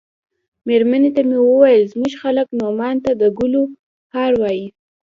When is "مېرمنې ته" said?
0.67-1.21